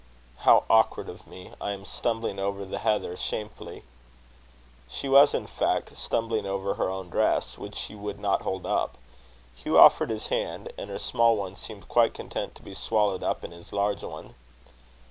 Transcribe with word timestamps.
"How 0.37 0.63
awkward 0.67 1.09
of 1.09 1.27
me! 1.27 1.51
I 1.61 1.73
am 1.73 1.85
stumbling 1.85 2.39
over 2.39 2.65
the 2.65 2.79
heather 2.79 3.15
shamefully!" 3.15 3.83
She 4.89 5.07
was, 5.07 5.35
in 5.35 5.45
fact, 5.45 5.95
stumbling 5.95 6.43
over 6.47 6.73
her 6.73 6.89
own 6.89 7.11
dress, 7.11 7.55
which 7.55 7.75
she 7.75 7.93
would 7.93 8.19
not 8.19 8.41
hold 8.41 8.65
up. 8.65 8.97
Hugh 9.55 9.77
offered 9.77 10.09
his 10.09 10.29
hand; 10.29 10.73
and 10.75 10.89
her 10.89 10.97
small 10.97 11.37
one 11.37 11.55
seemed 11.55 11.87
quite 11.87 12.15
content 12.15 12.55
to 12.55 12.63
be 12.63 12.73
swallowed 12.73 13.21
up 13.21 13.43
in 13.43 13.51
his 13.51 13.71
large 13.71 14.01
one. 14.03 14.33